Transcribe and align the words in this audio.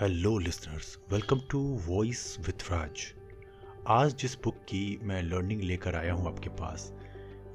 Hello 0.00 0.38
listeners 0.38 0.98
welcome 1.12 1.40
to 1.50 1.58
voice 1.86 2.36
with 2.40 2.62
Raj 2.70 3.00
आज 3.86 4.14
जिस 4.16 4.36
book 4.44 4.54
की 4.68 5.00
मैं 5.02 5.22
लर्निंग 5.22 5.62
लेकर 5.62 5.94
आया 5.94 6.12
हूँ 6.12 6.26
आपके 6.26 6.48
पास, 6.48 6.92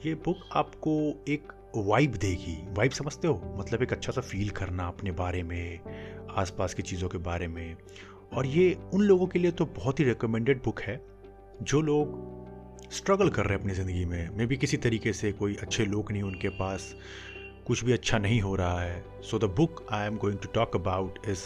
ये 0.05 0.13
बुक 0.15 0.43
आपको 0.51 0.93
एक 1.27 1.53
वाइब 1.75 2.15
देगी। 2.15 2.57
वाइब 2.73 2.91
समझते 2.91 3.27
हो? 3.27 3.55
मतलब 3.57 3.83
एक 3.83 3.93
अच्छा 3.93 4.11
सा 4.11 4.21
फील 4.21 4.49
करना 4.49 4.87
अपने 4.87 5.11
बारे 5.11 5.43
में, 5.43 5.79
आसपास 6.29 6.73
की 6.73 6.83
चीज़ों 6.83 7.09
के 7.09 7.17
बारे 7.17 7.47
में। 7.47 7.75
और 8.33 8.45
ये 8.45 8.73
उन 8.93 9.01
लोगों 9.01 9.27
के 9.27 9.39
लिए 9.39 9.51
तो 9.51 9.65
बहुत 9.65 9.99
ही 9.99 10.05
रिकमेंडेड 10.05 10.63
बुक 10.63 10.81
है, 10.81 11.01
जो 11.61 11.81
लोग 11.81 12.91
स्ट्रगल 12.91 13.29
कर 13.29 13.45
रहे 13.45 13.53
हैं 13.53 13.61
अपनी 13.61 13.73
ज़िंदगी 13.73 14.05
में। 14.05 14.29
मे 14.29 14.45
बी 14.45 14.57
किसी 14.57 14.77
तरीके 14.77 15.13
से 15.13 15.31
कोई 15.31 15.55
अच्छे 15.55 15.85
लोग 15.85 16.11
नहीं 16.11 16.23
उनके 16.23 16.49
पास। 16.49 16.95
कुछ 17.67 17.83
भी 17.83 17.93
अच्छा 17.93 18.17
नहीं 18.17 18.39
हो 18.41 18.55
रहा 18.55 18.81
है। 18.81 19.21
So 19.21 19.39
the 19.39 19.43
book 19.57 19.85
I 19.91 20.07
am 20.07 20.17
going 20.17 20.39
to 20.39 20.49
talk 20.53 20.75
about 20.75 21.19
is 21.29 21.43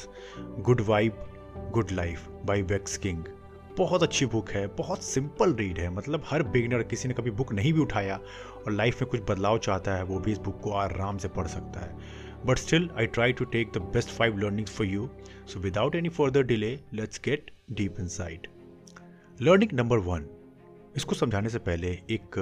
good 0.61 0.81
vibe 0.87 1.25
good 1.73 1.91
life 1.91 2.27
by 2.45 2.61
Vex 2.63 2.97
King 2.97 3.23
बहुत 3.77 4.03
अच्छी 4.03 4.25
बुक 4.25 4.49
है, 4.49 4.65
बहुत 4.67 5.03
सिंपल 5.03 5.53
रीड 5.55 5.77
है। 5.79 5.89
मतलब 5.89 6.23
हर 6.25 6.43
बिगनर 6.45 6.83
किसी 6.83 7.07
ने 7.07 7.13
कभी 7.13 7.31
बुक 7.31 7.53
नहीं 7.53 7.73
भी 7.73 7.79
उठाया 7.79 8.15
और 8.57 8.71
लाइफ 8.71 9.01
में 9.01 9.09
कुछ 9.11 9.21
बदलाव 9.29 9.57
चाहता 9.57 9.95
है, 9.95 10.03
वो 10.03 10.19
भी 10.19 10.31
इस 10.31 10.37
बुक 10.37 10.59
को 10.61 10.71
आराम 10.71 11.17
से 11.17 11.27
पढ़ 11.27 11.47
सकता 11.47 11.79
है। 11.79 12.17
But 12.45 12.57
still 12.57 12.89
I 12.97 13.05
try 13.07 13.33
to 13.33 13.45
take 13.45 13.71
the 13.73 13.81
best 13.93 14.09
five 14.09 14.37
learnings 14.37 14.71
for 14.71 14.87
you 14.87 15.09
so 15.47 15.59
without 15.59 15.95
any 15.95 16.09
further 16.09 16.43
delay 16.43 16.77
let's 16.93 17.21
get 17.25 17.51
deep 17.71 17.99
inside 18.07 18.47
learning 19.41 19.73
number 19.73 19.97
one 20.01 20.25
इसको 20.95 21.15
समझाने 21.15 21.49
से 21.49 21.59
पहले 21.59 21.87
एक, 21.87 22.39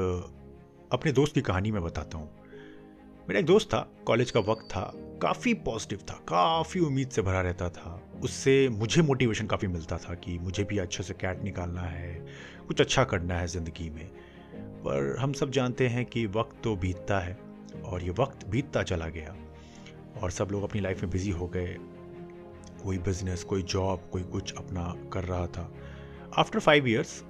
अपने 0.92 1.12
दोस्त 1.12 1.34
की 1.36 1.42
कहानी 1.42 1.72
मैं 1.72 1.84
बताता 1.84 2.18
हूँ। 2.18 2.30
मेरा 3.28 3.40
एक 3.40 3.46
दोस्त 3.46 3.68
था 3.68 3.80
कॉलेज 4.06 4.30
का 4.32 4.40
वक्त 4.40 4.66
था, 4.66 4.82
काफ़ी 5.22 5.54
पॉजिटिव 5.54 6.00
था, 6.10 6.14
काफ़ी 6.30 6.80
उम्मीद 6.80 7.10
से 7.10 7.22
भरा 7.22 7.42
रहता 7.42 7.70
था। 7.70 8.02
उससे 8.24 8.70
मुझे 8.70 9.02
मोटिवेशन 9.02 9.48
काफ़ी 9.48 9.68
मिलता 9.68 9.98
था 9.98 10.14
कि 10.14 10.38
मुझे 10.40 10.64
भी 10.64 10.78
अच्छे 10.78 11.04
से 11.04 11.14
कैट 11.14 11.42
निकालना 11.44 11.82
है, 11.82 12.14
कुछ 12.68 12.82
अच्छा 12.82 13.04
करना 13.04 13.40
है 13.40 13.48
ज़िंदगी 13.48 13.90
में। 13.90 14.06
पर 14.84 15.16
हम 15.20 15.34
सब 15.34 15.52
जानते 15.52 15.88
हैं 15.88 16.06
कि 16.06 16.26
वक्त 16.26 16.62
तो 16.64 16.76
बीतता 16.76 17.20
है 17.20 17.38
और 17.86 18.04
ये 18.04 18.10
वक्त 18.10 18.48
बीतता 18.48 18.84
चला 18.84 19.08
गया 19.08 19.36
और 20.22 20.32
सब 20.32 20.50
लोग 20.52 20.64
अपनी 20.64 20.82
लाइफ 20.82 21.02
में 21.02 21.12
बिज़ी 21.12 21.32
हो 21.32 21.48
गए। 21.48 21.76
कोई 22.84 22.98
बिज़नेस 22.98 23.44
कोई 23.44 23.64
जॉब 23.64 24.10
कोई 24.12 24.24
कुछ 24.24 24.54
अपना 24.58 24.94
कर 25.14 25.24
रहा 25.24 25.46
था। 25.48 25.72
आफ्टर 26.38 26.60
फाइव 26.60 26.88
ईयर्स 26.88 27.22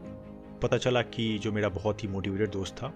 पता 0.62 0.78
चला 0.78 1.02
कि 1.02 1.38
जो 1.38 1.52
मेरा 1.52 1.70
बहुत 1.70 2.04
ही 2.04 2.08
मोटिवेटेड 2.08 2.52
दोस्त 2.52 2.76
था 2.76 2.94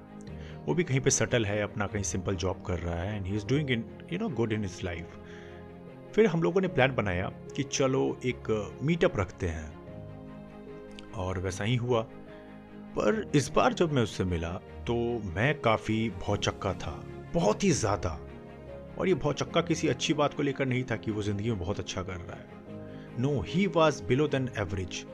वो 0.65 0.73
भी 0.73 0.83
कहीं 0.83 0.99
पे 0.99 1.09
सेटल 1.09 1.45
है, 1.45 1.61
अपना 1.61 1.87
कहीं 1.87 2.03
सिंपल 2.03 2.35
जॉब 2.35 2.63
कर 2.67 2.79
रहा 2.79 2.95
है 2.95 3.15
and 3.15 3.25
he 3.25 3.35
is 3.35 3.45
doing 3.47 3.71
in 3.71 3.83
you 4.13 4.19
know 4.19 4.29
good 4.29 4.51
in 4.53 4.63
his 4.63 4.79
life 4.83 5.17
फिर 6.15 6.25
हम 6.27 6.43
लोगों 6.43 6.61
ने 6.61 6.67
प्लान 6.67 6.95
बनाया 6.95 7.31
कि 7.55 7.63
चलो 7.63 8.19
एक 8.25 8.49
मीटअप 8.83 9.17
रखते 9.17 9.47
हैं। 9.47 9.69
और 11.13 11.39
वैसा 11.39 11.63
ही 11.63 11.75
हुआ। 11.75 12.01
पर 12.95 13.31
इस 13.35 13.49
बार 13.49 13.73
जब 13.73 13.91
मैं 13.91 14.01
उससे 14.03 14.23
मिला 14.23 14.51
तो 14.87 14.95
मैं 15.35 15.59
काफ़ी 15.61 16.09
भौचक्का 16.19 16.73
था, 16.73 17.03
बहुत 17.33 17.63
ही 17.63 17.71
ज़्यादा। 17.71 18.09
और 18.97 19.07
ये 19.07 19.13
भौचक्का 19.15 19.61
किसी 19.61 19.87
अच्छी 19.87 20.13
बात 20.13 20.33
को 20.33 20.43
लेकर 20.43 20.65
नहीं 20.65 20.83
था 20.83 20.95
कि 20.95 21.11
वो 21.11 21.21
ज़िंदगी 21.21 21.49
में 21.49 21.59
बहुत 21.59 21.79
अच्छा 21.79 22.03
कर 22.03 22.13
रहा 22.13 22.37
है। 22.37 23.19
No 23.21 23.39
he 23.47 23.65
was 23.67 24.03
below 24.03 24.27
than 24.27 24.49
average 24.57 25.05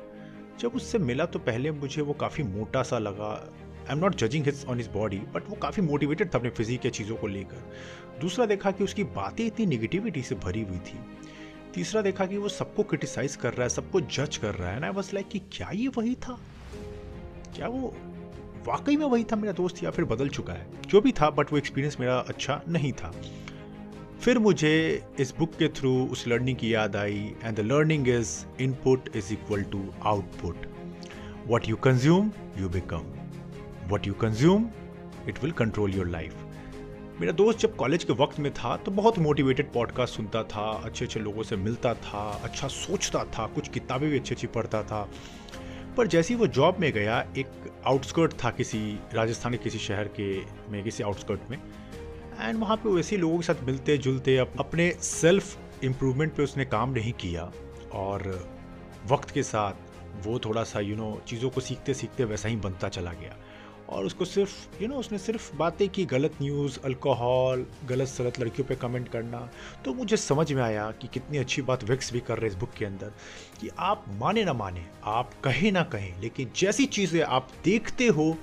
जब 0.59 0.75
उससे 0.75 0.99
मिला 0.99 1.25
तो 1.25 1.39
पहले 1.39 1.71
मुझे 1.71 2.01
वो 2.01 2.13
काफ़ी 2.15 2.43
मोटा 2.43 2.83
सा 2.83 2.99
लगा 2.99 3.33
I 3.87 3.93
am 3.93 3.99
not 3.99 4.15
judging 4.15 4.45
his 4.45 4.65
on 4.69 4.77
his 4.77 4.87
body 4.93 5.17
but 5.33 5.49
वो 5.49 5.55
काफ़ी 5.55 5.83
मोटिवेटेड 5.83 6.33
था 6.33 6.37
अपने 6.37 6.49
फिजिक 6.49 6.85
या 6.85 6.91
चीज़ों 6.91 7.15
को 7.15 7.27
लेकर। 7.27 8.19
दूसरा 8.21 8.45
देखा 8.45 8.71
कि 8.71 8.83
उसकी 8.83 9.03
बातें 9.15 9.45
इतनी 9.45 9.65
निगेटिविटी 9.65 10.21
से 10.21 10.35
भरी 10.35 10.61
हुई 10.61 10.79
थी। 10.79 10.99
तीसरा 11.73 12.01
देखा 12.01 12.25
कि 12.25 12.37
वो 12.37 12.49
सबको 12.49 12.83
क्रिटिसाइज 12.83 13.35
कर 13.35 13.53
रहा 13.53 13.63
है, 13.63 13.69
सबको 13.69 14.01
जज 14.01 14.37
कर 14.37 14.55
रहा 14.55 14.71
है 14.71 14.79
ना 14.79 14.91
बस 14.91 15.13
लाइक 15.13 15.27
कि 15.27 15.39
क्या 15.51 15.69
ये 15.73 15.87
वही 15.87 16.15
था? 16.15 16.39
क्या 17.55 17.67
वो 17.67 17.93
वाकई 18.67 18.95
में 18.97 19.05
वही 19.05 19.23
था 19.23 19.35
मेरा 19.35 19.51
दोस्त 19.53 19.83
या 19.83 19.91
फिर 19.91 20.05
बदल 20.05 20.29
चुका 20.29 20.53
है? 20.53 20.67
जो 20.87 21.01
भी 21.01 21.11
था 21.11 21.29
बट 21.29 21.51
वो 21.51 21.57
एक्सपीरियंस 21.57 21.99
मेरा 21.99 22.17
अच्छा 22.29 22.61
नहीं 22.67 22.91
था। 22.93 23.13
फिर 24.21 24.39
मुझे 24.39 24.73
इस 25.19 25.33
बुक 25.39 25.51
के 25.55 25.67
थ्रू 25.69 25.91
उस 26.11 26.27
लर्निंग 26.27 26.57
की 26.57 26.73
याद 26.73 26.95
आई 26.95 27.19
and 27.43 27.55
the 27.57 27.59
learning 27.61 28.07
is 28.09 28.33
input 28.61 29.09
is 29.15 29.31
equal 29.33 29.63
to 29.71 29.83
output 30.03 30.65
what 31.47 31.67
you 31.69 31.75
consume 31.83 32.31
you 32.57 32.69
become 32.69 33.13
what 33.91 34.07
you 34.07 34.13
consume 34.13 34.69
it 35.29 35.43
will 35.43 35.51
control 35.51 35.95
your 35.95 36.07
life 36.07 36.35
मेरा 37.21 37.31
दोस्त 37.31 37.59
जब 37.59 37.75
कॉलेज 37.75 38.03
के 38.03 38.13
वक्त 38.13 38.39
में 38.39 38.53
था 38.53 38.77
तो 38.77 38.91
बहुत 38.91 39.19
मोटिवेटेड 39.19 39.71
पॉडकास्ट 39.73 40.15
सुनता 40.15 40.43
था 40.43 40.81
अच्छे 40.85 41.05
अच्छे 41.05 41.19
लोगों 41.19 41.43
से 41.43 41.55
मिलता 41.55 41.93
था 41.93 42.41
अच्छा 42.43 42.67
सोचता 42.67 43.23
था 43.23 43.47
कुछ 43.47 43.69
किताबें 43.69 44.09
भी 44.09 44.19
अच्छी 44.19 44.35
अच्छी 44.35 44.47
पढ़ता 44.47 44.83
था। 44.83 45.09
पर 45.97 46.07
जैसे 46.07 46.33
ही 46.33 46.39
वो 46.39 46.47
जॉब 46.47 46.77
में 46.79 46.91
गया 46.91 47.19
एक 47.37 47.47
आउटस्कर्ट 47.85 48.33
था 48.33 48.51
किसी 48.51 48.99
राजस्थान 49.13 49.51
के 49.51 49.57
किसी 49.57 49.77
शहर 49.77 50.07
के 50.07 50.41
में 50.71 50.83
किसी 50.83 51.03
आउटस्कर्ट 51.03 51.49
में। 51.49 51.57
एंड 52.41 52.59
वहाँ 52.59 52.77
पे 52.77 52.89
वैसे 52.89 53.15
ही 53.15 53.21
लोगों 53.21 53.37
के 53.37 53.43
साथ 53.43 53.63
मिलते 53.63 53.97
जुलते 53.97 54.37
अपने 54.37 54.91
सेल्फ 54.91 55.57
इम्प्रूवमेंट 55.83 56.33
पे 56.33 56.43
उसने 56.43 56.65
काम 56.65 56.89
नहीं 56.89 57.13
किया। 57.13 57.51
और 57.93 58.49
वक्त 59.07 59.31
के 59.31 59.43
साथ 59.43 59.73
वो 60.27 60.39
थोड़ा 60.39 60.63
सा 60.63 60.79
यू 60.79 60.95
you 60.95 61.03
नो 61.03 61.11
know, 61.11 61.25
चीज़ों 61.25 61.49
को 61.49 61.61
सीखते 61.61 61.93
सीखते 61.93 62.23
वैसा 62.23 62.49
ही 62.49 62.55
बनता 62.55 62.89
चला 62.89 63.13
गया। 63.13 63.37
और 63.89 64.05
उसको 64.05 64.25
सिर्फ़ 64.25 64.81
यू 64.81 64.87
नो 64.87 64.95
उसने 64.95 65.17
सिर्फ़ 65.17 65.55
बातें 65.57 65.87
की 65.89 66.05
गलत 66.05 66.35
न्यूज़ 66.41 66.79
अल्कोहल 66.85 67.65
गलत 67.89 68.07
सलत 68.07 68.39
लड़कियों 68.39 68.67
पे 68.67 68.75
कमेंट 68.75 69.07
करना। 69.09 69.39
तो 69.85 69.93
मुझे 69.93 70.17
समझ 70.17 70.51
में 70.51 70.61
आया 70.63 70.89
कि 70.91 71.07
कितनी 71.07 71.37
अच्छी 71.37 71.61
बात 71.61 71.83
विक्स 71.89 72.11
भी 72.13 72.19
कर 72.19 72.37
रहे 72.37 72.49
इस 72.49 72.55
बुक 72.55 72.73
के 72.77 72.85
अंदर 72.85 73.13
कि 73.61 73.69
आप 73.79 74.05
माने 74.19 74.43
ना 74.43 74.53
माने 74.53 74.85
आप 75.07 75.33
कहें 75.43 75.71
ना 75.71 75.83
कहें 75.85 76.21
लेकिन 76.21 76.51
जैसी 76.55 76.85
चीज़ें 76.87 77.21
आप 77.21 77.51
देखते 77.63 78.07
हो 78.09 78.35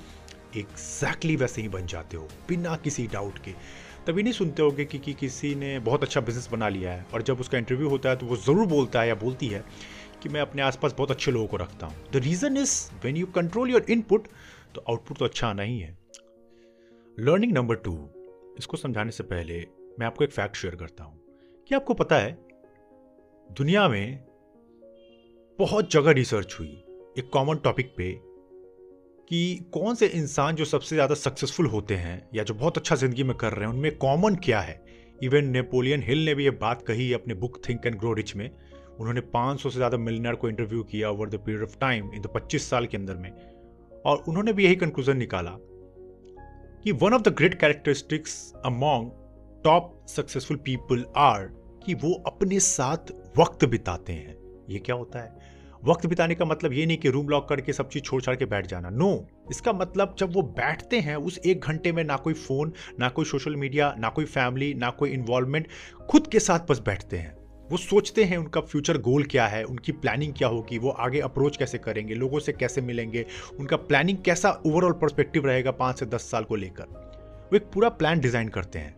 एग्जैक्टली 0.56 1.36
वैसे 1.36 1.62
ही 1.62 1.68
बन 1.68 1.86
जाते 1.86 2.16
हो 2.16 2.28
बिना 2.48 2.76
किसी 2.84 3.06
डाउट 3.12 3.38
के। 3.38 3.52
तभी 4.06 4.22
नहीं 4.22 4.32
सुनते 4.32 4.62
होगे 4.62 4.84
कि, 4.84 4.98
कि 4.98 5.12
किसी 5.14 5.54
ने 5.54 5.78
बहुत 5.80 6.02
अच्छा 6.02 6.20
बिज़नेस 6.20 6.48
बना 6.52 6.68
लिया 6.68 6.92
है 6.92 7.06
और 7.14 7.22
जब 7.22 7.40
उसका 7.40 7.58
इंटरव्यू 7.58 7.88
होता 7.88 8.08
है 8.08 8.16
तो 8.16 8.26
वो 8.26 8.36
ज़रूर 8.36 8.66
बोलता 8.66 9.00
है 9.00 9.08
या 9.08 9.14
बोलती 9.14 9.46
है 9.48 9.64
कि 10.22 10.28
मैं 10.28 10.40
अपने 10.40 10.62
आसपास 10.62 10.94
बहुत 10.98 11.10
अच्छे 11.10 11.32
लोगों 11.32 11.46
को 11.46 11.56
रखता 11.56 11.86
हूँ। 11.86 11.94
The 12.12 12.16
reason 12.16 12.56
is 12.56 12.74
when 13.04 13.16
you 13.16 13.26
control 13.34 13.70
your 13.70 13.86
input 13.90 14.28
तो 14.74 14.84
आउटपुट 14.88 15.18
तो 15.18 15.24
अच्छा 15.24 15.48
आना 15.48 15.62
ही 15.62 15.78
है। 15.78 15.98
लर्निंग 17.18 17.52
नंबर 17.52 17.74
टू 17.74 17.92
इसको 18.58 18.76
समझाने 18.76 19.10
से 19.10 19.22
पहले 19.22 19.66
मैं 19.98 20.06
आपको 20.06 20.24
एक 20.24 20.30
फैक्ट 20.30 20.56
शेयर 20.56 20.74
करता 20.74 21.04
हूँ। 21.04 21.20
कि 21.68 21.74
आपको 21.74 21.94
पता 21.94 22.16
है? 22.16 22.32
दुनिया 23.50 23.88
में 23.88 24.24
बहुत 25.58 25.90
जगह 25.92 26.10
रिसर्च 26.10 26.56
हुई 26.60 26.84
एक 27.18 27.30
कॉमन 27.32 27.56
टॉपिक 27.56 27.94
पे 27.96 28.10
कि 29.30 29.70
कौन 29.72 29.94
से 29.94 30.06
इंसान 30.06 30.54
जो 30.54 30.64
सबसे 30.64 30.96
ज़्यादा 30.96 31.14
सक्सेसफुल 31.14 31.66
होते 31.66 31.94
हैं 31.94 32.28
या 32.34 32.42
जो 32.42 32.54
बहुत 32.54 32.78
अच्छा 32.78 32.96
ज़िंदगी 32.96 33.22
में 33.22 33.36
कर 33.36 33.52
रहे 33.52 33.68
हैं, 33.68 33.74
उनमें 33.74 33.96
कॉमन 33.96 34.34
क्या 34.34 34.60
है? 34.60 34.82
इवन 35.22 35.44
नेपोलियन 35.44 36.02
हिल 36.02 36.24
ने 36.24 36.34
भी 36.34 36.44
ये 36.44 36.50
बात 36.50 36.82
कही 36.82 37.12
अपने 37.12 37.34
book 37.34 37.60
think 37.68 37.86
and 37.86 37.98
grow 37.98 38.12
rich 38.12 38.34
में। 38.36 38.50
उन्होंने 39.00 39.20
500 39.20 39.70
से 39.70 39.76
ज़्यादा 39.76 39.96
मिलनर 39.96 40.34
को 40.34 40.48
इंटरव्यू 40.48 40.82
किया 40.82 41.10
over 41.10 41.28
the 41.28 41.34
period 41.36 41.62
of 41.62 41.78
time 41.78 42.10
in 42.14 42.22
the 42.22 42.26
25 42.26 42.68
साल 42.70 42.86
के 42.86 42.96
अंदर 42.96 43.16
में। 43.16 43.30
और 44.06 44.24
उन्होंने 44.28 44.52
भी 44.52 44.64
यही 44.64 44.76
कंक्लूजन 44.76 45.16
निकाला 45.16 45.50
कि 46.82 46.92
one 46.92 47.14
of 47.14 47.22
the 47.22 47.28
great 47.28 47.60
characteristics 47.60 48.52
among 48.64 49.10
top 49.64 50.06
successful 50.08 50.56
people 50.56 51.04
are 51.16 51.44
कि 51.86 51.94
वो 51.94 52.22
अपने 52.26 52.60
साथ 52.60 53.12
वक्त 53.38 53.64
बिताते 53.64 54.12
हैं। 54.12 54.36
ये 54.70 54.78
क्या 54.78 54.96
होता 54.96 55.18
है? 55.18 55.54
वक्त 55.84 56.06
बिताने 56.06 56.34
का 56.34 56.44
मतलब 56.44 56.72
ये 56.72 56.86
नहीं 56.86 56.96
कि 56.96 57.08
रूम 57.08 57.28
लॉक 57.28 57.48
करके 57.48 57.72
सब 57.72 57.88
चीज़ 57.88 58.02
छोड़ 58.02 58.22
छाड़ 58.22 58.36
के 58.36 58.44
बैठ 58.44 58.66
जाना। 58.66 58.90
नो 58.90 59.12
no, 59.12 59.50
इसका 59.50 59.72
मतलब 59.72 60.16
जब 60.18 60.32
वो 60.32 60.42
बैठते 60.42 61.00
हैं 61.00 61.16
उस 61.16 61.38
एक 61.46 61.60
घंटे 61.60 61.92
में 61.92 62.04
ना 62.04 62.16
कोई 62.16 62.34
फ़ोन 62.34 62.72
ना 63.00 63.08
कोई 63.08 63.24
सोशल 63.24 63.56
मीडिया 63.56 63.94
ना 63.98 64.08
कोई 64.08 64.24
फैमिली 64.24 64.74
ना 64.74 64.90
कोई 64.90 65.10
इन्वॉल्वमेंट 65.10 65.68
खुद 66.10 66.26
के 66.26 66.40
साथ 66.40 66.60
बस 66.70 66.78
बैठते 66.78 67.16
हैं। 67.16 67.43
वो 67.74 67.78
सोचते 67.78 68.24
हैं 68.24 68.36
उनका 68.38 68.60
फ्यूचर 68.60 68.98
गोल 68.98 69.24
क्या 69.24 69.46
है, 69.46 69.64
उनकी 69.64 69.92
प्लानिंग 69.92 70.34
क्या 70.34 70.48
होगी, 70.48 70.78
वो 70.78 70.90
आगे 70.90 71.20
अप्रोच 71.20 71.56
कैसे 71.56 71.78
करेंगे, 71.78 72.14
लोगों 72.14 72.38
से 72.38 72.52
कैसे 72.52 72.80
मिलेंगे, 72.80 73.26
उनका 73.60 73.76
प्लानिंग 73.76 74.18
कैसा 74.18 74.50
ओवरऑल 74.66 74.92
परस्पेक्टिव 74.92 75.46
रहेगा 75.46 75.70
पाँच 75.70 75.98
से 75.98 76.06
दस 76.06 76.30
साल 76.30 76.44
को 76.44 76.56
लेकर। 76.56 76.84
वो 77.52 77.56
एक 77.56 77.62
पूरा 77.62 77.88
प्लान 77.88 78.20
डिज़ाइन 78.20 78.48
करते 78.48 78.78
हैं। 78.78 78.96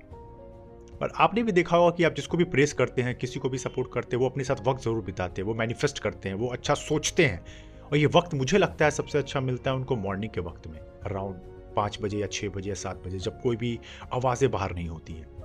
और 1.03 1.13
आपने 1.17 1.43
भी 1.43 1.53
देखा 1.53 1.77
होगा 1.77 1.97
कि 1.97 2.05
आप 2.05 2.15
जिसको 2.15 2.37
भी 2.37 2.45
प्रेस 2.45 2.73
करते 2.73 3.03
हैं, 3.03 3.15
किसी 3.15 3.41
को 3.41 3.49
भी 3.49 3.59
सपोर्ट 3.59 3.93
करते 3.93 4.17
हैं, 4.17 4.23
वो 4.23 4.29
अपने 4.29 4.45
साथ 4.45 4.67
वक्त 4.69 4.83
ज़रूर 4.83 5.05
बिताते 5.05 5.43
हैं, 5.43 5.49
वो 5.49 5.55
मैनिफेस्ट 5.55 5.99
करते 5.99 6.29
हैं, 6.29 6.37
वो 6.37 6.49
अच्छा 6.49 6.75
सोचते 6.75 7.25
हैं। 7.25 7.45
और 7.85 7.97
ये 7.97 8.07
वक्त 8.07 8.35
मुझे 8.35 8.59
लगता 8.59 8.85
है 8.85 8.91
सबसे 8.91 9.19
अच्छा 9.19 9.41
मिलता 9.41 9.71
है 9.71 9.77
उनको 9.77 9.97
मॉर्निंग 9.97 10.33
के 10.33 10.41
वक्त 10.41 10.67
में 10.67 10.79
अराउंड 10.79 11.37
पाँच 11.77 11.99
बजे 12.03 12.19
या 12.19 12.27
छः 12.27 12.49
बजे 12.49 12.69
या 12.69 12.75
सात 12.75 13.03
बजे, 13.07 13.19
जब 13.19 13.41
कोई 13.41 13.57
भी 13.57 13.79
आवाज़ें 14.13 14.51
बाहर 14.51 14.75
नहीं 14.75 14.89
होती 14.89 15.13
हैं। 15.13 15.36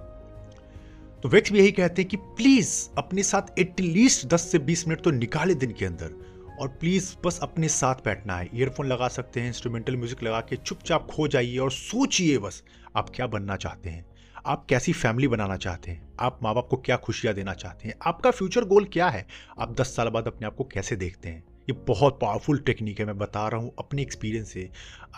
तो 1.23 1.29
वेक्स 1.29 1.51
भी 1.51 1.59
यही 1.59 1.71
कहते 1.71 2.01
हैं 2.01 2.09
कि 2.09 2.17
प्लीज़ 2.17 2.89
अपने 2.97 3.23
साथ 3.23 3.59
एटलीस्ट 3.59 4.27
10 4.27 4.37
से 4.37 4.59
20 4.59 4.87
मिनट 4.87 5.01
तो 5.01 5.11
निकाले 5.11 5.53
दिन 5.53 5.71
के 5.71 5.85
अंदर। 5.85 6.13
और 6.59 6.67
प्लीज़ 6.67 7.15
बस 7.25 7.39
अपने 7.43 7.67
साथ 7.69 7.95
बैठना 7.95 8.37
है। 8.37 8.49
ईयरफोन 8.55 8.87
लगा 8.87 9.07
सकते 9.07 9.39
हैं 9.39 9.47
इंस्ट्रूमेंटल 9.47 9.95
म्यूज़िक 9.95 10.23
लगा 10.23 10.39
के 10.39 10.55
चुपचाप 10.55 11.07
खो 11.11 11.27
जाइए 11.27 11.57
और 11.57 11.71
सोचिए 11.71 12.37
बस, 12.37 12.63
आप 12.95 13.09
क्या 13.09 13.27
बनना 13.27 13.55
चाहते 13.55 13.89
हैं? 13.89 14.05
आप 14.45 14.65
कैसी 14.69 14.93
फैमिली 14.93 15.27
बनाना 15.27 15.57
चाहते 15.57 15.91
हैं? 15.91 16.13
आप 16.19 16.39
माँ 16.43 16.55
बाप 16.55 16.67
को 16.67 16.77
क्या 16.77 16.97
खुशियाँ 16.97 17.35
देना 17.35 17.53
चाहते 17.53 17.87
हैं? 17.87 17.95
आपका 18.05 18.31
फ्यूचर 18.31 18.65
गोल 18.65 18.85
क्या 18.85 19.09
है? 19.09 19.27
आप 19.59 19.81
दस 19.81 19.95
साल 19.95 20.09
बाद 20.09 20.27
अपने 20.27 20.47
आप 20.47 20.55
को 20.55 20.63
कैसे 20.63 20.95
देखते 20.95 21.29
हैं? 21.29 21.43
ये 21.69 21.73
बहुत 21.87 22.19
पावरफुल 22.21 22.57
टेक्निक 22.57 22.99
है, 22.99 23.05
मैं 23.05 23.17
बता 23.17 23.47
रहा 23.47 23.61
हूँ 23.61 23.73
अपने 23.79 24.01
एक्सपीरियंस 24.01 24.53
से। 24.53 24.69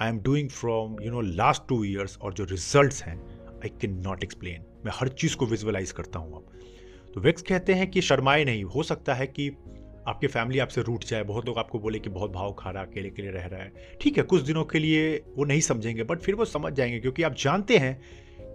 I 0.01 0.09
am 0.09 0.19
doing 0.19 0.49
from 0.49 0.97
you 1.01 1.11
know 1.11 1.21
last 1.21 1.63
two 1.67 1.83
years 1.83 2.17
और 2.17 2.33
जो 2.33 2.43
रिज़ल्ट 2.43 2.93
हैं 2.93 3.42
आई 3.63 3.69
कैन 3.81 3.99
नॉट 4.03 4.23
एक्सप्लेन 4.23 4.65
मैं 4.85 4.91
हर 4.95 5.07
चीज़ 5.09 5.35
को 5.35 5.45
विजुअलाइज 5.45 5.91
करता 5.91 6.19
हूँ 6.19 6.35
अब। 6.35 7.11
तो 7.13 7.21
वेक्स 7.21 7.41
कहते 7.41 7.73
हैं 7.73 7.89
कि 7.91 8.01
शर्माए 8.01 8.43
नहीं। 8.45 8.63
हो 8.65 8.83
सकता 8.83 9.13
है 9.13 9.27
कि 9.27 9.49
आपकी 10.07 10.27
फैमिली 10.27 10.59
आपसे 10.59 10.81
रूट 10.81 11.03
जाए। 11.03 11.23
बहुत 11.23 11.45
लोग 11.45 11.57
आपको 11.57 11.79
बोले 11.79 11.99
कि 11.99 12.09
बहुत 12.09 12.31
भाव 12.31 12.53
खा 12.53 12.69
रहा, 12.69 12.83
अकेले 12.83 13.09
अकेले 13.09 13.31
रह 13.31 13.45
रहा 13.45 13.61
है। 13.61 13.97
ठीक 14.01 14.17
है, 14.17 14.23
कुछ 14.23 14.41
दिनों 14.41 14.63
के 14.63 14.79
लिए 14.79 15.15
वो 15.37 15.45
नहीं 15.45 15.61
समझेंगे 15.61 16.03
बट 16.03 16.19
फिर 16.19 16.35
वो 16.35 16.45
समझ 16.45 16.73
जाएँगे, 16.73 16.99
क्योंकि 16.99 17.23
आप 17.23 17.35
जानते 17.35 17.77
हैं 17.77 17.99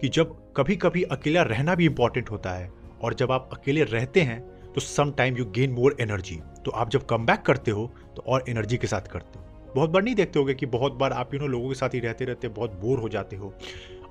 कि 0.00 0.08
जब 0.08 0.37
कभी 0.56 0.76
कभी 0.76 1.02
अकेला 1.02 1.43
रहना 1.44 1.75
भी 1.75 1.87
इंपॉर्टेंट 1.87 2.31
होता 2.31 2.52
है, 2.52 2.70
और 3.02 3.14
जब 3.14 3.32
आप 3.32 3.49
अकेले 3.52 3.84
रहते 3.84 4.20
हैं 4.20 4.40
तो 4.75 4.81
some 4.81 5.12
time 5.12 5.37
you 5.37 5.44
gain 5.50 5.70
more 5.70 5.96
energy 6.00 6.37
तो 6.64 6.70
आप 6.70 6.90
जब 6.90 7.06
कम 7.06 7.26
बैक 7.26 7.40
करते 7.40 7.70
हो 7.70 7.87
तो 8.16 8.22
और 8.22 8.44
एनर्जी 8.49 8.76
के 8.76 8.87
साथ 8.87 9.08
करते 9.08 9.38
हो। 9.38 9.72
बहुत 9.75 9.90
बार 9.90 10.02
नहीं 10.02 10.14
देखते 10.14 10.38
होगे 10.38 10.54
कि 10.54 10.66
बहुत 10.66 10.93
बार 10.93 11.12
आप 11.12 11.34
यू 11.34 11.40
नो 11.40 11.46
लोगों 11.46 11.69
के 11.69 11.75
साथ 11.75 11.94
ही 11.94 12.00
रहते 12.00 12.25
रहते 12.25 12.49
बहुत 12.49 12.72
बोर 12.81 12.99
हो 12.99 13.08
जाते 13.08 13.37
हो। 13.37 13.52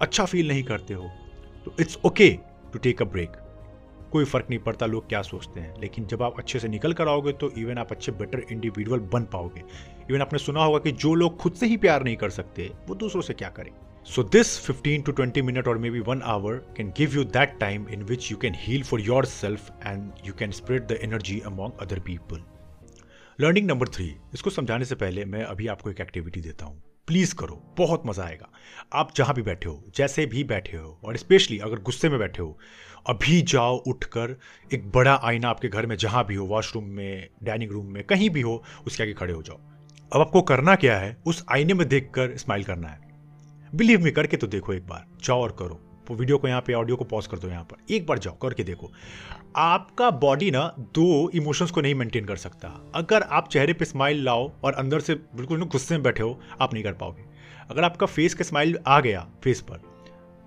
अच्छा 0.01 0.25
फील 0.25 0.47
नहीं 0.47 0.63
करते 0.63 0.94
हो 0.94 1.09
तो 1.65 1.75
it's 1.79 1.97
okay 2.05 2.29
to 2.73 2.79
take 2.79 3.01
a 3.01 3.05
break 3.05 3.38
कोई 4.11 4.25
फ़र्क 4.25 4.45
नहीं 4.49 4.59
पड़ता 4.59 4.85
लोग 4.85 5.07
क्या 5.09 5.21
सोचते 5.21 5.59
हैं, 5.59 5.73
लेकिन 5.81 6.05
जब 6.07 6.21
आप 6.23 6.38
अच्छे 6.39 6.59
से 6.59 6.67
निकल 6.67 6.94
कर 6.94 7.07
आओगे 7.07 7.31
तो 7.31 7.49
इवन 7.57 7.77
आप 7.77 7.91
अच्छे 7.91 8.11
बेटर 8.11 8.39
इंडिविजुअल 8.51 8.99
बन 9.13 9.23
पाओगे. 9.23 9.63
इवन 10.09 10.21
आपने 10.21 10.39
सुना 10.39 10.63
होगा 10.63 10.79
कि 10.79 10.91
जो 10.94 11.13
लोग 11.15 11.38
खुद 11.38 11.53
से 11.53 11.65
ही 11.65 11.77
प्यार 11.77 12.03
नहीं 12.03 12.15
कर 12.15 12.29
सकते, 12.29 12.71
वो 12.88 12.95
दूसरों 12.95 13.21
से 13.21 13.33
क्या 13.33 13.49
करें? 13.49 13.71
So 14.05 14.23
this 14.35 14.53
15 14.65 15.03
to 15.07 15.13
20 15.13 15.77
maybe 15.89 16.00
one 16.00 16.21
hour 16.25 16.55
can 16.77 16.93
give 16.97 17.15
you 17.15 17.23
that 17.23 17.57
time 17.59 17.88
in 17.89 18.03
which 18.03 18.31
you 18.31 18.38
can 18.38 18.55
heal 18.57 18.83
for 18.83 19.01
yourself 19.25 19.71
and 19.85 20.11
you 20.25 20.33
can 20.33 20.51
spread 20.51 20.88
the 20.88 21.00
energy 21.03 21.39
among 21.45 21.81
other 21.81 22.00
people 22.00 22.43
learning 23.39 23.67
number 23.67 23.88
three 23.88 24.13
इसको 24.33 24.50
समझाने 24.50 24.85
से 24.85 24.95
पहले 24.95 25.25
मैं 25.25 25.43
अभी 25.43 25.67
आपको 25.67 25.89
एक 25.89 26.01
एक्टिविटी 26.01 26.41
देता 26.41 26.65
हूँ. 26.65 26.81
प्लीज़ 27.07 27.36
करो, 27.36 27.75
बहुत 27.77 28.04
मज़ा 28.06 28.24
आएगा। 28.24 28.50
आप 28.94 29.12
जहाँ 29.15 29.36
भी 29.36 29.42
बैठे 29.42 29.69
हो, 29.69 29.83
जैसे 29.95 30.25
भी 30.25 30.44
बैठे 30.44 30.77
हो, 30.77 31.00
और 31.04 31.18
स्पेशली 31.18 31.59
अगर 31.59 31.80
गुस्से 31.80 32.09
में 32.09 32.19
बैठे 32.19 32.42
हो, 32.42 32.59
अभी 33.09 33.42
जाओ 33.42 33.77
उठकर 33.77 34.39
एक 34.74 34.92
बड़ा 34.92 35.19
आईना 35.24 35.50
आपके 35.50 35.68
घर 35.68 35.86
में 35.86 35.95
जहाँ 35.95 36.25
भी 36.25 36.36
हो 36.36 36.45
वॉशरूम 36.45 36.83
में 36.83 37.30
डाइनिंग 37.44 37.71
रूम 37.71 37.86
में, 37.86 38.04
कहीं 38.04 38.30
भी 38.30 38.42
हो, 38.42 38.63
उसके 38.88 39.04
आगे 39.04 39.13
खड़े 39.13 39.33
हो 39.33 39.44
जाओ। 39.44 39.57
अब 40.13 40.21
आपको 40.21 40.42
करना 40.42 40.75
क्या 40.75 40.98
है, 40.98 41.18
उस 41.25 41.45
आईने 41.51 41.74
में 41.74 41.88
देखकर 41.88 42.38
स्माइल 42.38 42.63
करना 42.63 42.88
है। 42.88 43.00
बिलीव 43.75 44.01
मी 44.01 44.12
करके 44.12 44.38
तो 44.38 44.48
देखो 44.48 44.74
एक 44.74 44.88
बार, 44.88 45.06
जाओ 45.24 45.42
और 45.42 45.56
करो। 45.60 45.87
वीडियो 46.15 46.38
को 46.38 46.48
यहाँ 46.48 46.62
पे 46.62 46.74
ऑडियो 46.74 46.98
को 46.98 47.06
पॉज 47.06 47.27
कर 47.27 47.38
दो 47.38 47.48
यहाँ 47.48 47.63
पर। 47.63 47.94
एक 47.94 48.06
बार 48.07 48.19
जाओ, 48.19 48.38
करके 48.38 48.63
देखो। 48.63 48.92
आपका 49.56 50.09
बॉडी 50.12 50.51
ना 50.51 50.63
दो 50.77 51.30
इमोशंस 51.30 51.71
को 51.71 51.81
नहीं 51.81 51.95
मेंटेन 51.95 52.25
कर 52.25 52.36
सकता। 52.36 52.69
अगर 52.95 53.21
आप 53.21 53.48
चेहरे 53.48 53.74
पे 53.74 53.86
स्माइल 53.86 54.24
लाओ 54.24 54.51
और 54.63 54.74
अंदर 54.74 55.00
से 55.00 55.15
बिल्कुल 55.15 55.63
गुस्से 55.63 55.95
में 55.95 56.04
बैठे 56.04 56.24
हो, 56.24 56.39
आप 56.62 56.74
नहीं 56.74 56.83
कर 56.83 56.94
पाओगे। 56.94 57.25
अगर 57.69 57.83
आपका 57.83 58.06
फेस 58.06 58.33
का 58.33 58.44
स्माइल 58.44 58.77
आ 58.88 59.00
गया 59.00 59.27
फेस 59.44 59.62
पर 59.62 59.81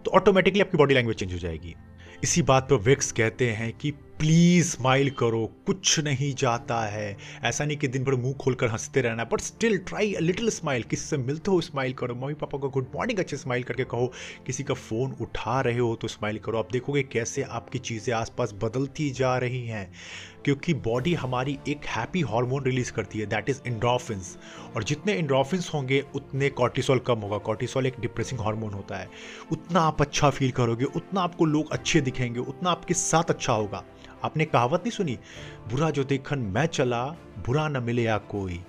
तो 0.04 0.10
ऑटोमेटिकली 0.10 0.60
आपकी 0.60 0.78
बॉडी 0.78 0.94
लैंग्वेज 0.94 1.16
चेंज 1.16 1.32
हो 1.32 1.38
जाएगी। 1.38 1.74
इसी 2.22 2.42
बात 2.42 2.68
पर 2.68 2.76
विक्स 2.76 3.10
कहते 3.12 3.50
हैं 3.50 3.72
कि 3.72 3.92
प्लीज़ 4.20 4.70
स्माइल 4.70 5.08
करो, 5.10 5.44
कुछ 5.66 5.98
नहीं 6.00 6.32
जाता 6.34 6.80
है। 6.84 7.16
ऐसा 7.44 7.64
नहीं 7.64 7.76
कि 7.76 7.88
दिन 7.88 8.04
भर 8.04 8.14
मुँह 8.14 8.32
खोलकर 8.34 8.68
हँसते 8.68 9.00
रहना 9.00 9.24
but 9.24 9.40
still 9.40 9.76
try 9.78 10.12
a 10.14 10.20
little 10.20 10.48
smile 10.50 10.82
किसी 10.82 11.04
से 11.04 11.16
मिलते 11.16 11.50
हो 11.50 11.60
स्माइल 11.60 11.92
करो? 11.92 12.14
मम्मी 12.14 12.34
पापा 12.34 12.58
को 12.58 12.68
गुड 12.68 12.86
मॉर्निंग 12.94 13.18
अच्छे 13.18 13.36
स्माइल 13.36 13.62
करके 13.62 13.84
कहो। 13.84 14.12
किसी 14.46 14.64
का 14.64 14.74
फ़ोन 14.74 15.14
उठा 15.20 15.60
रहे 15.60 15.78
हो 15.78 15.94
तो 15.94 16.08
स्माइल 16.08 16.38
करो। 16.38 16.58
आप 16.58 16.72
देखोगे 16.72 17.02
कैसे 17.02 17.42
आपकी 17.42 17.78
चीज़ें 17.80 18.14
आसपास 18.14 18.52
बदलती 18.62 19.08
जा 19.10 19.36
रही 19.38 19.66
हैं, 19.66 19.90
क्योंकि 20.44 20.74
बॉडी 20.80 21.14
हमारी 21.14 21.58
एक 21.68 21.86
हैप्पी 21.86 22.20
हार्मोन 22.22 22.64
रिलीज़ 22.64 22.92
करती 22.92 23.18
है 23.18 23.26
दैट 23.26 23.48
इज़ 23.50 23.60
इंड्रोफिन्स 23.66 24.36
और 24.76 24.84
जितने 24.84 25.14
इंड्रोफिन्स 25.14 25.72
होंगे, 25.74 26.04
उतने 26.14 26.50
कॉर्टिसोल 26.50 26.98
कम 26.98 27.18
होगा। 27.18 27.38
कॉर्टिसोल 27.40 27.86
एक 27.86 28.00
डिप्रेसिंग 28.00 28.40
हार्मोन 28.40 28.74
होता 28.74 28.96
है। 28.96 29.08
उतना 29.52 29.80
आप 29.80 30.02
अच्छा 30.02 30.30
फील 30.30 30.50
करोगे, 30.50 30.84
उतना 30.86 31.20
आपको 31.20 31.44
लोग 31.46 31.72
अच्छे 31.72 32.00
दिखेंगे, 32.00 32.40
उतना 32.40 32.70
आपके 32.70 32.94
साथ 32.94 33.30
अच्छा 33.30 33.52
होगा। 33.52 33.84
आपने 34.24 34.44
कहावत 34.44 34.80
नहीं 34.80 34.90
सुनी? 34.90 35.18
बुरा 35.70 35.90
जो 35.90 36.04
देखन 36.04 36.38
मैं 36.38 36.66
चला, 36.66 37.04
बुरा 37.46 37.68
न 37.68 37.82
मिले 37.82 38.02
या 38.02 38.18
कोई। 38.18 38.60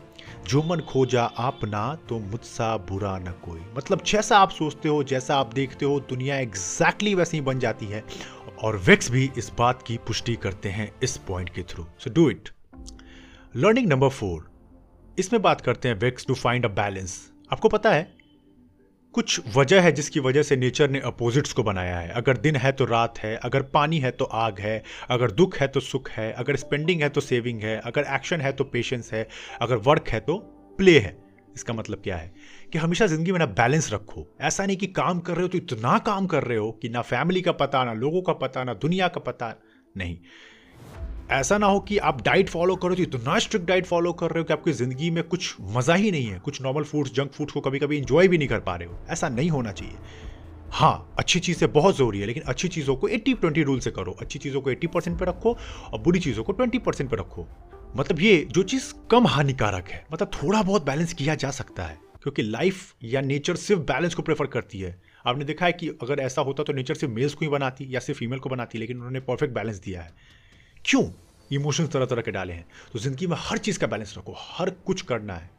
जो 0.47 0.63
मन 0.63 0.79
खोजा 0.79 1.23
आप 1.23 1.59
ना 1.65 1.95
तो 2.09 2.19
मुझसा 2.19 2.77
बुरा 2.77 3.17
न 3.19 3.31
कोई। 3.45 3.61
मतलब 3.77 4.01
जैसा 4.01 4.37
आप 4.37 4.49
सोचते 4.49 4.89
हो, 4.89 5.03
जैसा 5.03 5.35
आप 5.35 5.53
देखते 5.53 5.85
हो, 5.85 5.99
दुनिया 5.99 6.37
एग्जैक्टली 6.37 7.15
वैसे 7.15 7.37
ही 7.37 7.41
बन 7.41 7.59
जाती 7.59 7.85
है। 7.85 8.03
और 8.63 8.77
वेक्स 8.77 9.11
भी 9.11 9.31
इस 9.37 9.51
बात 9.57 9.83
की 9.87 9.97
पुष्टि 9.97 10.35
करते 10.35 10.69
हैं 10.69 10.91
इस 11.03 11.17
पॉइंट 11.17 11.49
के 11.49 11.63
through 11.63 11.85
so 11.99 12.09
do 12.09 12.29
it 12.29 12.49
learning 13.55 13.87
number 13.87 14.09
four 14.09 14.49
इसमें 15.19 15.41
बात 15.41 15.61
करते 15.61 15.87
हैं 15.87 15.95
ways 15.95 16.25
to 16.25 16.33
find 16.33 16.65
a 16.65 16.69
balance 16.69 17.31
आपको 17.51 17.69
पता 17.69 17.91
है? 17.91 18.20
कुछ 19.13 19.41
वजह 19.55 19.81
है 19.81 19.91
जिसकी 19.91 20.19
वजह 20.19 20.43
से 20.43 20.55
नेचर 20.55 20.89
ने 20.89 20.99
अपोजिट्स 20.99 21.53
को 21.53 21.63
बनाया 21.63 21.97
है। 21.97 22.09
अगर 22.09 22.37
दिन 22.37 22.55
है 22.55 22.71
तो 22.71 22.85
रात 22.85 23.19
है, 23.19 23.35
अगर 23.35 23.61
पानी 23.61 23.99
है 23.99 24.11
तो 24.11 24.25
आग 24.25 24.59
है, 24.59 24.83
अगर 25.09 25.31
दुख 25.31 25.57
है 25.57 25.67
तो 25.67 25.79
सुख 25.79 26.09
है, 26.09 26.31
अगर 26.31 26.55
स्पेंडिंग 26.55 27.01
है 27.01 27.09
तो 27.09 27.21
सेविंग 27.21 27.61
है, 27.61 27.81
अगर 27.85 28.01
एक्शन 28.01 28.41
है 28.41 28.51
तो 28.51 28.63
पेशेंस 28.63 29.13
है, 29.13 29.27
अगर 29.61 29.75
वर्क 29.75 30.09
है 30.09 30.19
तो 30.19 30.37
प्ले 30.77 30.99
है। 30.99 31.23
इसका 31.55 31.73
मतलब 31.73 32.01
क्या 32.03 32.17
है? 32.17 32.33
कि 32.71 32.77
हमेशा 32.77 33.05
ज़िंदगी 33.05 33.31
में 33.31 33.39
ना 33.39 33.45
बैलेंस 33.45 33.93
रखो। 33.93 34.37
ऐसा 34.41 34.65
नहीं 34.65 34.77
कि 34.77 34.87
काम 34.87 35.19
कर 35.19 35.33
रहे 35.33 35.41
हो 35.41 35.47
तो 35.47 35.57
इतना 35.57 35.97
काम 35.97 36.27
कर 36.27 36.43
रहे 36.43 36.57
हो 36.57 36.71
कि 36.71 36.89
ना 36.89 37.01
फैमिली 37.01 37.41
का 37.41 37.51
पता, 37.51 37.83
ना 37.83 37.93
लोगों 37.93 38.21
का 38.21 38.33
पता, 38.33 38.63
ना 38.63 38.73
दुनिया 38.73 39.07
का 39.07 39.19
पता, 39.19 39.55
नहीं। 39.97 40.17
ऐसा 41.31 41.57
ना 41.57 41.65
हो 41.65 41.79
कि 41.79 41.97
आप 41.97 42.21
डाइट 42.21 42.49
फॉलो 42.49 42.75
करो 42.75 42.95
तो 42.95 43.01
इतना 43.03 43.37
स्ट्रिक्ट 43.39 43.67
डाइट 43.67 43.85
फॉलो 43.85 44.11
कर 44.13 44.31
रहे 44.31 44.39
हो 44.39 44.45
कि 44.45 44.53
आपकी 44.53 44.71
ज़िंदगी 44.71 45.09
में 45.11 45.23
कुछ 45.23 45.55
मज़ा 45.75 45.95
ही 45.95 46.11
नहीं 46.11 46.25
है, 46.25 46.39
कुछ 46.39 46.61
नॉर्मल 46.61 46.83
फूड्स 46.83 47.13
जंक 47.13 47.31
फूड्स 47.31 47.53
को 47.53 47.61
कभी 47.61 47.79
कभी 47.79 47.97
इंजॉय 47.97 48.27
भी 48.27 48.37
नहीं 48.37 48.47
कर 48.47 48.59
पा 48.59 48.75
रहे 48.75 48.87
हो। 48.87 48.97
ऐसा 49.09 49.29
नहीं 49.29 49.49
होना 49.49 49.71
चाहिए। 49.71 49.97
हाँ 50.71 51.13
अच्छी 51.19 51.39
चीज़ें 51.39 51.71
बहुत 51.73 51.97
ज़रूरी 51.97 52.19
है, 52.19 52.25
लेकिन 52.25 52.43
अच्छी 52.43 52.67
चीज़ों 52.67 52.95
को 52.95 53.07
80 53.07 53.33
20 53.35 53.63
रूल 53.63 53.79
से 53.79 53.91
करो। 53.91 54.11
अच्छी 54.11 54.39
चीज़ों 54.39 54.61
को 54.61 54.69
80 54.69 54.87
परसेंट 54.87 55.17
पे 55.19 55.25
रखो 55.25 55.57
और 55.93 55.99
बुरी 55.99 56.19
चीज़ों 56.19 56.43
को 56.43 56.53
20 56.53 56.79
परसेंट 56.79 57.09
पे 57.09 57.17
रखो। 57.17 57.47
मतलब 57.95 58.19
ये 58.19 58.47
जो 58.51 58.63
चीज़ 58.63 58.93
कम 59.11 59.27
हानिकारक 59.27 59.89
है 59.89 60.05
मतलब 60.13 60.31
थोड़ा 60.33 60.61
बहुत 60.61 60.85
बैलेंस 60.85 61.13
किया 61.13 61.35
जा 61.35 61.51
सकता 61.51 61.83
है, 61.83 61.97
क्योंकि 62.23 62.41
लाइफ 62.41 62.93
या 63.03 63.21
नेचर 63.21 63.55
सिर्फ़ 63.57 63.81
बैलेंस 63.83 64.13
को 64.13 64.21
प्रेफर 64.21 64.47
करती 64.47 64.79
है। 64.79 64.99
आपने 65.25 65.45
देखा 65.45 65.65
है 65.65 65.73
कि 65.73 65.89
अगर 66.01 66.19
ऐसा 66.19 66.41
होता 66.41 66.63
तो 66.63 66.73
नेचर 66.73 66.95
सिर्फ़ 66.95 67.13
मेल्स 67.13 67.33
को 67.33 67.45
ही 67.45 67.49
बनाती 67.49 67.87
या 67.89 67.99
सिर्फ़ 67.99 68.19
फीमेल 68.19 68.39
को 68.39 68.49
बनाती, 68.49 68.77
लेकिन 68.77 68.97
उन्होंने 68.97 69.19
परफेक्ट 69.21 69.53
बैलेंस 69.53 69.77
दिया 69.77 70.01
है। 70.01 70.39
क्यों 70.85 71.03
इमोशंस 71.51 71.89
तरह 71.89 72.05
तरह 72.05 72.21
के 72.21 72.31
डाले 72.31 72.53
हैं? 72.53 72.65
तो 72.93 72.99
ज़िंदगी 72.99 73.27
में 73.27 73.35
हर 73.39 73.57
चीज़ 73.57 73.79
का 73.79 73.87
बैलेंस 73.87 74.13
रखो, 74.17 74.33
हर 74.37 74.69
कुछ 74.69 75.01
करना 75.01 75.33
है। 75.33 75.49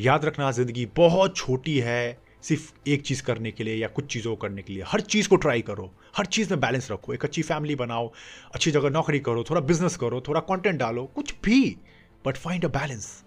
याद 0.00 0.24
रखना, 0.24 0.50
ज़िंदगी 0.50 0.86
बहुत 0.86 1.36
छोटी 1.36 1.78
है 1.78 2.18
सिर्फ़ 2.42 2.88
एक 2.88 3.02
चीज़ 3.02 3.22
करने 3.22 3.50
के 3.50 3.64
लिए 3.64 3.74
या 3.74 3.88
कुछ 3.88 4.06
चीज़ों 4.06 4.34
को 4.34 4.40
करने 4.42 4.62
के 4.62 4.72
लिए। 4.72 4.82
हर 4.86 5.00
चीज़ 5.00 5.28
को 5.28 5.36
ट्राई 5.36 5.62
करो, 5.62 5.90
हर 6.16 6.26
चीज़ 6.26 6.50
में 6.50 6.60
बैलेंस 6.60 6.90
रखो। 6.90 7.14
एक 7.14 7.24
अच्छी 7.24 7.42
फैमिली 7.42 7.74
बनाओ, 7.74 8.10
अच्छी 8.54 8.70
जगह 8.70 8.90
नौकरी 8.90 9.20
करो, 9.20 9.44
थोड़ा 9.50 9.60
बिज़नेस 9.60 9.96
करो, 9.96 10.20
थोड़ा 10.20 10.40
कंटेंट 10.40 10.78
डालो, 10.78 11.04
कुछ 11.04 11.34
भी 11.44 11.76
but 12.26 12.36
find 12.36 12.64
a 12.64 12.68
balance 12.68 13.24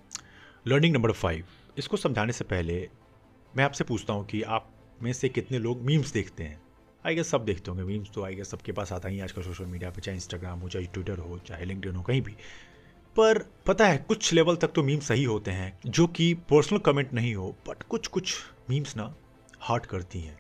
learning 0.67 0.93
number 0.95 1.11
five 1.11 1.45
इसको 1.77 1.97
समझाने 1.97 2.33
से 2.33 2.43
पहले 2.43 2.87
मैं 3.53 3.63
आपसे 3.63 3.83
पूछता 3.83 4.13
हूँ 4.13 4.25
कि 4.25 4.41
आप 4.41 4.69
में 5.01 5.11
से 5.13 5.29
कितने 5.29 5.59
लोग 5.59 5.81
मीम्स 5.81 6.11
देखते 6.13 6.43
हैं? 6.43 6.64
आई 7.05 7.15
गेस 7.15 7.29
सब 7.29 7.45
देखते 7.45 7.71
होंगे 7.71 7.83
मीम्स 7.83 8.11
तो 8.11 8.23
आई 8.23 8.35
गेस 8.35 8.49
सबके 8.49 8.71
पास 8.71 8.91
आता 8.93 9.09
ही 9.09 9.19
आजकल 9.19 9.41
सोशल 9.41 9.65
मीडिया 9.65 9.89
पे, 9.89 10.01
चाहे 10.01 10.15
इंस्टाग्राम 10.15 10.59
हो, 10.59 10.69
चाहे 10.69 10.85
ट्विटर 10.85 11.17
हो, 11.17 11.37
चाहे 11.37 11.65
लिंकडिन 11.65 11.95
हो, 11.95 12.01
कहीं 12.03 12.21
भी। 12.21 12.35
पर 13.15 13.39
पता 13.67 13.87
है, 13.87 13.97
कुछ 13.97 14.33
लेवल 14.33 14.55
तक 14.55 14.67
तो 14.67 14.83
मीम 14.83 14.99
सही 14.99 15.23
होते 15.23 15.51
हैं, 15.51 15.79
जो 15.85 16.07
कि 16.07 16.33
पर्सनल 16.49 16.79
कमेंट 16.79 17.13
नहीं 17.13 17.35
हो 17.35 17.55
बट 17.69 17.83
कुछ 17.83 18.07
कुछ 18.07 18.35
मीम्स 18.69 18.97
ना 18.97 19.13
हार्ट 19.59 19.85
करती 19.85 20.19
हैं। 20.19 20.37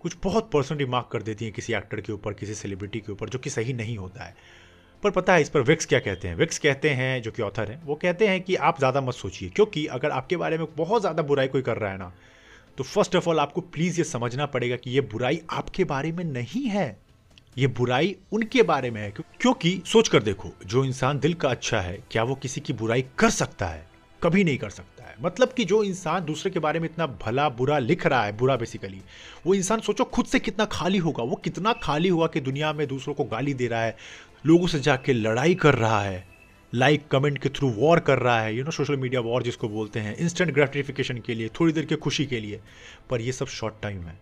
कुछ 0.00 0.16
बहुत 0.24 0.50
पर्सनल 0.50 0.78
रिमार्क 0.78 1.08
कर 1.12 1.22
देती 1.22 1.44
हैं 1.44 1.54
किसी 1.54 1.72
एक्टर 1.72 2.00
के 2.00 2.12
ऊपर, 2.12 2.32
किसी 2.32 2.54
सेलिब्रिटी 2.54 3.00
के 3.00 3.12
ऊपर, 3.12 3.28
जो 3.28 3.38
कि 3.38 3.50
सही 3.50 3.72
नहीं 3.72 3.96
होता 3.98 4.24
है। 4.24 4.34
पर 5.02 5.10
पता 5.10 5.34
है, 5.34 5.40
इस 5.40 5.48
पर 5.48 5.60
विक्स 5.60 5.86
क्या 5.86 5.98
कहते 6.00 6.28
हैं? 6.28 6.34
विक्स 6.34 6.58
कहते 6.58 6.90
हैं, 6.90 7.22
जो 7.22 7.30
कि 7.30 7.42
ऑथर 7.42 7.70
हैं, 7.70 7.82
वो 7.84 7.94
कहते 7.94 8.26
हैं 8.26 8.40
कि 8.42 8.54
आप 8.56 8.78
ज़्यादा 8.78 9.00
मत 9.00 9.14
सोचिए, 9.14 9.48
क्योंकि 9.48 9.86
अगर 9.86 10.10
आपके 10.10 10.36
बारे 10.36 10.58
में 10.58 10.66
बहुत 10.76 11.00
ज़्यादा 11.00 11.22
बुराई 11.22 11.48
कोई 11.48 11.62
कर 11.62 11.76
रहा 11.76 11.90
है 11.90 11.98
ना 11.98 12.12
तो 12.78 12.84
फ़र्स्ट 12.84 13.16
ऑफ़ 13.16 13.28
ऑल 13.28 13.38
आपको 13.38 13.60
प्लीज़ 13.60 13.98
ये 13.98 14.04
समझना 14.04 14.46
पड़ेगा 14.46 14.76
कि 14.76 14.90
ये 14.90 15.00
बुराई 15.00 15.40
आपके 15.50 15.84
बारे 15.84 16.12
में 16.12 16.24
नहीं 16.24 16.64
है। 16.64 16.98
ये 17.58 17.66
बुराई 17.66 18.16
उनके 18.32 18.62
बारे 18.62 18.90
में 18.90 19.02
है। 19.02 19.10
क्योंकि 19.10 19.82
सोच 19.86 20.08
कर 20.08 20.22
देखो, 20.22 20.50
जो 20.66 20.84
इंसान 20.84 21.18
दिल 21.18 21.34
का 21.34 21.48
अच्छा 21.48 21.80
है, 21.80 22.04
क्या 22.10 22.22
वो 22.22 22.34
किसी 22.34 22.60
की 22.60 22.72
बुराई 22.72 23.04
कर 23.18 23.30
सकता 23.30 23.66
है? 23.66 23.88
कभी 24.22 24.44
नहीं 24.44 24.58
कर 24.58 24.70
सकता 24.70 25.04
है। 25.04 25.14
मतलब 25.22 25.52
कि 25.52 25.64
जो 25.64 25.82
इंसान 25.82 26.24
दूसरे 26.24 26.50
के 26.50 26.58
बारे 26.58 26.80
में 26.80 26.88
इतना 26.88 27.06
भला 27.06 27.48
बुरा 27.48 27.78
लिख 27.78 28.06
रहा 28.06 28.24
है, 28.24 28.36
बुरा 28.36 28.56
बेसिकली 28.56 29.02
वो 29.46 29.54
इंसान 29.54 29.80
सोचो 29.80 30.04
खुद 30.04 30.26
से 30.26 30.38
कितना 30.38 30.64
खाली 30.64 30.98
होगा। 30.98 31.22
वो 31.22 31.36
कितना 31.36 31.72
खाली 31.72 32.08
हुआ 32.08 32.26
कि 32.26 32.40
दुनिया 32.40 32.72
में 32.72 32.86
दूसरों 32.86 33.14
को 33.14 33.24
गाली 33.24 33.54
दे 33.54 33.66
रहा 33.66 33.82
है, 33.82 33.96
लोगों 34.46 34.66
से 34.66 34.80
जाके 34.80 35.12
लड़ाई 35.12 35.54
कर 35.54 35.74
रहा 35.74 36.02
है। 36.02 36.31
लाइक 36.72 37.06
कमेंट 37.08 37.38
के 37.38 37.48
थ्रू 37.48 37.68
वॉर 37.70 38.00
कर 38.00 38.18
रहा 38.18 38.40
है 38.40 38.54
you 38.56 38.64
know 38.64 38.70
social 38.70 38.96
media 38.96 39.20
war 39.20 39.42
जिसको 39.42 39.68
बोलते 39.68 40.00
हैं 40.00 40.16
इंस्टेंट 40.16 40.52
ग्रेटिफिकेशन 40.54 41.18
के 41.18 41.34
लिए, 41.34 41.48
थोड़ी 41.50 41.72
देर 41.72 41.84
के 41.84 41.96
खुशी 41.96 42.26
के 42.26 42.40
लिए। 42.40 42.60
पर 43.10 43.20
ये 43.20 43.32
सब 43.32 43.46
शॉर्ट 43.48 43.74
टाइम 43.82 44.02
है। 44.02 44.18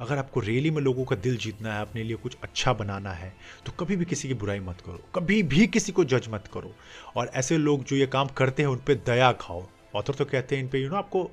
अगर 0.00 0.18
आपको 0.18 0.40
रैली 0.40 0.70
में 0.70 0.80
लोगों 0.82 1.04
का 1.04 1.16
दिल 1.16 1.36
जीतना 1.36 1.74
है, 1.74 1.80
अपने 1.80 2.02
लिए 2.02 2.16
कुछ 2.16 2.36
अच्छा 2.42 2.72
बनाना 2.72 3.10
है 3.12 3.32
तो 3.66 3.72
कभी 3.72 3.96
भी 3.96 4.04
किसी 4.04 4.28
की 4.28 4.34
बुराई 4.34 4.60
मत 4.60 4.80
करो। 4.80 5.00
कभी 5.14 5.42
भी 5.44 5.66
किसी 5.66 5.92
को 5.92 6.04
जज 6.04 6.28
मत 6.30 6.48
करो। 6.54 6.74
और 7.16 7.30
ऐसे 7.34 7.58
लोग 7.58 7.84
जो 7.84 7.96
ये 7.96 8.06
काम 8.06 8.28
करते 8.28 8.62
हैं, 8.62 8.68
उन 8.68 8.76
पर 8.78 8.94
दया 9.06 9.32
खाओ। 9.32 9.66
ऑथर 9.94 10.14
तो 10.14 10.24
कहते 10.24 10.56
हैं 10.56 10.62
इन 10.62 10.68
पर 10.68 10.78
यू 10.78 10.88
नो 10.88 10.96
आपको 10.96 11.30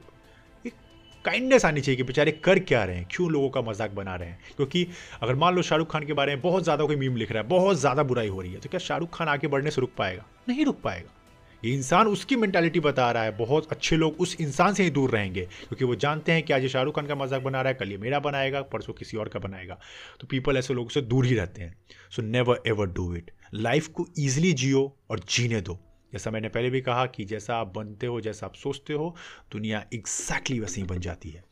काइंडनेस 1.25 1.66
आनी 1.66 1.82
चाहिए 1.82 1.98
कि 1.98 2.04
बेचारे 2.04 2.32
कर 2.34 2.60
क्या 2.62 2.84
रहे 2.84 2.96
हैं? 2.96 3.08
क्यों 3.12 3.30
लोगों 3.32 3.50
का 3.50 3.62
मज़ाक 3.62 3.92
बना 3.92 4.16
रहे 4.16 4.30
हैं? 4.30 4.40
क्योंकि 4.58 4.88
अगर 5.22 5.36
मान 5.36 5.56
लो 5.56 5.62
शाहरुख 5.62 5.92
खान 5.92 6.06
के 6.06 6.13
बारे 6.13 6.36
में 6.36 6.42
बहुत 6.42 6.63
ज़्यादा 6.63 6.86
कोई 6.86 6.96
मीम 6.96 7.16
लिख 7.16 7.32
रहा 7.32 7.44
है, 7.44 7.50
बहुत 7.50 7.78
ज़्यादा 7.78 8.04
बुराई 8.04 8.28
हो 8.28 8.42
रही 8.42 8.54
है 8.54 8.60
तो 8.60 8.70
क्या 8.70 8.80
शाहरुख 8.80 9.18
खान 9.18 9.28
आगे 9.28 9.48
बढ़ने 9.48 9.72
से 9.72 9.82
रुक 9.82 9.92
पाएगा? 9.98 10.25
नहीं 10.50 10.66
रुक 10.66 10.82
पाएगा। 10.84 11.18
ये 11.63 11.74
इंसान 11.74 12.08
उसकी 12.08 12.36
मेंटालिटी 12.36 12.80
बता 12.80 13.12
रहा 13.12 13.24
है, 13.24 13.36
बहुत 13.38 13.72
अच्छे 13.72 13.98
लोग 13.98 14.22
उस 14.22 14.36
इंसान 14.42 14.74
से 14.74 14.84
ही 14.84 14.90
दूर 14.90 15.12
रहेंगे, 15.12 15.42
क्योंकि 15.42 15.86
वो 15.86 15.96
जानते 15.96 16.32
हैं 16.32 16.44
कि 16.44 16.54
आज 16.54 16.62
ये 16.62 16.70
शाहरुख 16.70 16.96
खान 16.96 17.08
का 17.08 17.16
मज़ाक 17.16 17.42
बना 17.42 17.62
रहा 17.62 17.70
है, 17.70 17.78
कल 17.80 17.92
ये 17.92 17.98
मेरा 17.98 18.20
बनाएगा, 18.20 18.62
परसों 18.63 18.94
किसी 18.94 19.18
और 19.18 19.30
का 19.30 19.40
बनाएगा। 19.40 19.78
तो 20.20 20.28
पीपल 20.28 20.58
ऐसे 20.58 20.74
लोगों 20.74 20.90
से 20.90 21.01
दूर 21.04 21.25
ही 21.25 21.36
रहते 21.36 21.62
हैं। 21.62 21.75
So 22.12 22.22
never 22.22 22.62
ever 22.68 22.88
do 22.88 23.13
it 23.16 23.32
life 23.54 23.88
को 23.88 24.08
ईजिली 24.20 24.54
जियो 24.54 24.84
और 25.12 25.20
जीने 25.30 25.62
दो। 25.62 25.80
जैसा 26.13 26.32
मैंने 26.32 26.50
पहले 26.50 26.70
भी 26.70 26.82
कहा 26.82 27.06
कि 27.06 27.25
जैसा 27.25 27.56
आप 27.56 27.74
बनते 27.75 28.08
हो, 28.08 28.20
जैसा 28.22 28.46
आप 28.46 28.56
सोचते 28.56 28.94
हो, 28.94 29.15
दुनिया 29.51 29.86
एग्जैक्टली 29.94 30.60
वैसे 30.60 30.82
ही 30.82 30.88
बन 30.88 31.00
जाती 31.00 31.30
है। 31.30 31.44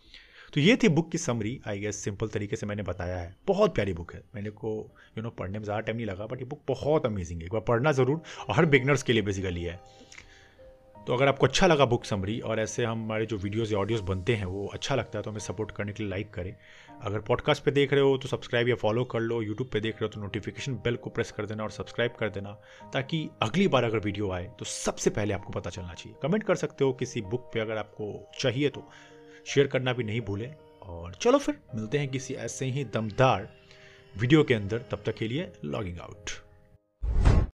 तो 0.54 0.62
ये 0.62 0.76
थी 0.76 0.90
बुक 0.90 1.12
की 1.12 1.18
समरी 1.18 1.60
आई 1.68 1.80
गेस 1.80 1.96
सिंपल 1.96 2.28
तरीके 2.28 2.56
से 2.56 2.66
मैंने 2.66 2.84
बताया 2.84 3.18
है। 3.18 3.36
बहुत 3.48 3.74
प्यारी 3.76 3.94
बुक 3.94 4.14
है। 4.14 4.22
मैंने 4.36 4.50
को 4.50 4.70
यू 5.18 5.24
नो 5.24 5.30
पढ़ने 5.30 5.60
में 5.60 5.64
ज़्यादा 5.64 5.80
टाइम 5.80 5.98
नहीं 5.98 6.08
लगा 6.08 6.26
बट 6.26 6.40
ये 6.40 6.46
बुक 6.46 6.62
बहुत 6.68 7.06
अमेजिंग 7.06 7.40
है। 7.40 7.46
एक 7.46 7.54
बार 7.54 7.62
पढ़ना 7.62 7.92
ज़रूर, 7.92 8.22
और 8.50 8.56
हर 8.56 8.66
बिगनर्स 8.66 9.04
के 9.04 9.14
लिए 9.14 9.22
बेसिकली 9.22 9.64
है। 9.64 9.80
तो 10.98 11.14
अगर 11.14 11.28
आपको 11.28 11.46
अच्छा 11.46 11.68
लगा 11.68 11.86
बुक 11.86 12.06
समरी 12.06 12.40
और 12.40 12.60
ऐसे 12.60 12.86
हमारे 12.86 13.26
जो 13.26 13.38
वीडियोज़ 13.38 13.74
या 13.74 13.80
ऑडियोज़ 13.80 14.04
बनते 14.04 14.36
हैं, 14.36 14.46
वो 14.46 14.66
अच्छा 14.68 14.96
लगता 14.96 15.20
है 15.20 15.24
तो 15.24 15.32
हमें 15.32 15.40
सपोर्ट 15.40 15.72
करने 15.72 15.94
के 15.94 16.04
लिए 16.04 16.10
लाइक 16.10 16.34
करें। 16.34 16.56
अगर 17.04 17.20
पॉडकास्ट 17.20 17.64
पे 17.64 17.72
देख 17.72 17.94
रहे 17.94 18.02
हो 18.02 18.18
तो 18.18 18.28
सब्सक्राइब 18.28 18.70
या 18.70 18.76
फॉलो 18.76 19.04
कर 19.04 19.20
लो 19.20 19.42
यूट्यूब 19.42 19.70
पे 19.70 19.80
देख 19.80 19.96
रहे 19.96 20.06
हो 20.06 20.08
तो 20.08 20.22
नोटिफिकेशन 20.22 20.74
बेल 20.76 20.96
को 20.96 21.10
प्रेस 21.10 21.32
कर 21.32 21.46
देना 21.46 21.64
और 21.64 21.72
सब्सक्राइब 21.72 22.16
कर 22.20 22.30
देना, 22.30 22.52
ताकि 22.94 23.30
अगली 23.42 23.68
बार 23.68 23.84
अगर 23.84 24.00
वीडियो 24.00 24.32
आए 24.32 24.52
तो 24.60 24.66
सबसे 24.66 25.10
पहले 25.10 25.34
आपको 25.34 25.54
पता 25.54 25.70
चलना 25.70 25.94
चाहिए। 25.94 26.18
कमेंट 26.24 26.44
कर 26.44 26.56
सकते 26.56 26.84
हो 26.84 26.94
किसी 26.94 27.22
बुक 27.22 27.50
पे 27.54 27.60
अगर 27.60 27.78
आपको 27.78 28.32
चाहिए 28.40 28.70
तो। 28.70 28.88
शेयर 29.46 29.68
करना 29.68 29.94
भी 29.94 30.04
नहीं 30.04 30.22
भूलें। 30.22 30.54
और 30.82 31.14
चलो 31.14 31.38
फिर, 31.38 31.60
मिलते 31.76 31.98
हैं 31.98 32.08
किसी 32.08 32.34
ऐसे 32.34 32.66
ही 32.66 32.84
दमदार 32.84 33.50
वीडियो 34.16 34.44
के 34.44 34.54
अंदर। 34.54 34.78
तब 34.92 35.04
तक 35.06 35.16
के 35.16 35.28
लिए 35.28 35.52
लॉगिंग 35.66 36.00
आउट 36.00 36.32